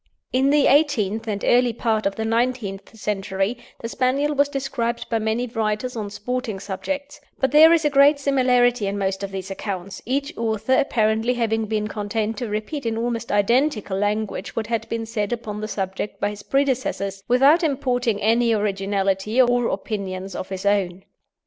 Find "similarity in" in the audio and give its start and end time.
8.17-8.97